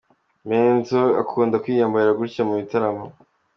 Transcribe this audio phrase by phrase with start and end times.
[0.49, 3.05] Benzo akunda kwiyambarira gutya mu bitaramo.